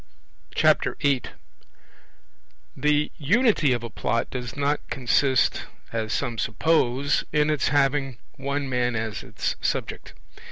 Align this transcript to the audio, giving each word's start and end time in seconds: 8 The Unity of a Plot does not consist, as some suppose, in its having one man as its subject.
8 0.57 1.29
The 2.75 3.11
Unity 3.19 3.71
of 3.71 3.83
a 3.83 3.89
Plot 3.91 4.31
does 4.31 4.55
not 4.57 4.79
consist, 4.89 5.65
as 5.93 6.11
some 6.11 6.39
suppose, 6.39 7.23
in 7.31 7.51
its 7.51 7.67
having 7.67 8.17
one 8.35 8.67
man 8.67 8.95
as 8.95 9.21
its 9.21 9.55
subject. 9.61 10.13